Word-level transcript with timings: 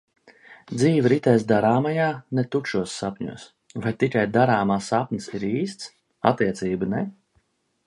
Dzīve 0.69 1.09
ritēs 1.11 1.43
darāmajā, 1.51 2.07
ne 2.39 2.45
tukšos 2.55 2.95
sapņos. 3.03 3.45
Vai 3.85 3.93
tikai 4.05 4.25
darāmā 4.39 4.81
sapnis 4.89 5.31
ir 5.39 5.47
īsts? 5.53 5.93
Attiecību 6.33 6.93
ne? 6.97 7.07